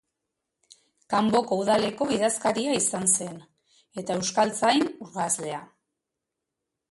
Kanboko 1.13 1.57
udaleko 1.63 2.07
idazkaria 2.15 2.71
izan 2.77 3.05
zen, 3.17 3.37
eta 4.03 4.15
euskaltzain 4.21 4.87
urgazlea. 5.07 5.61